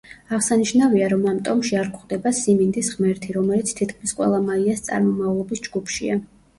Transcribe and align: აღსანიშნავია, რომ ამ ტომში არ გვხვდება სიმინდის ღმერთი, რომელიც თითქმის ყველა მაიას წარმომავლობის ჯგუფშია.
აღსანიშნავია, 0.35 1.09
რომ 1.13 1.27
ამ 1.31 1.37
ტომში 1.49 1.77
არ 1.83 1.91
გვხვდება 1.91 2.33
სიმინდის 2.39 2.91
ღმერთი, 2.97 3.37
რომელიც 3.39 3.77
თითქმის 3.83 4.19
ყველა 4.19 4.45
მაიას 4.53 4.87
წარმომავლობის 4.93 5.67
ჯგუფშია. 5.71 6.23